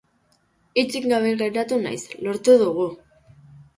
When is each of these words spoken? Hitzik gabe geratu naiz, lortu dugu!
Hitzik 0.81 1.05
gabe 1.11 1.35
geratu 1.43 1.79
naiz, 1.85 2.01
lortu 2.25 2.57
dugu! 2.67 2.89